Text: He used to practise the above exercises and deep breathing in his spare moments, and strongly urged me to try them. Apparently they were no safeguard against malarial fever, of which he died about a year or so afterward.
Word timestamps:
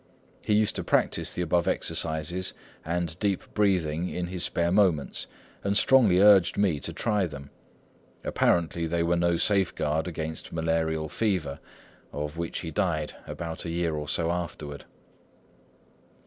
He 0.43 0.55
used 0.55 0.75
to 0.77 0.83
practise 0.83 1.29
the 1.29 1.43
above 1.43 1.67
exercises 1.67 2.55
and 2.83 3.19
deep 3.19 3.43
breathing 3.53 4.09
in 4.09 4.25
his 4.25 4.43
spare 4.43 4.71
moments, 4.71 5.27
and 5.63 5.77
strongly 5.77 6.19
urged 6.19 6.57
me 6.57 6.79
to 6.79 6.91
try 6.91 7.27
them. 7.27 7.51
Apparently 8.23 8.87
they 8.87 9.03
were 9.03 9.15
no 9.15 9.37
safeguard 9.37 10.07
against 10.07 10.51
malarial 10.51 11.07
fever, 11.07 11.59
of 12.11 12.35
which 12.35 12.61
he 12.61 12.71
died 12.71 13.13
about 13.27 13.63
a 13.63 13.69
year 13.69 13.93
or 13.93 14.07
so 14.09 14.31
afterward. 14.31 14.85